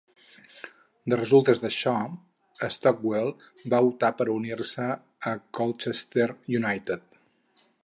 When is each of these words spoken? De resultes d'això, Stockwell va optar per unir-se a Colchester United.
De 1.13 1.17
resultes 1.19 1.59
d'això, 1.65 1.93
Stockwell 2.77 3.29
va 3.75 3.83
optar 3.91 4.11
per 4.23 4.29
unir-se 4.39 4.89
a 5.33 5.37
Colchester 5.61 6.29
United. 6.63 7.09